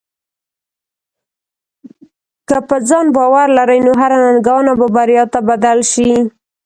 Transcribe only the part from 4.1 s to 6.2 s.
ننګونه به بریا ته بدل شې.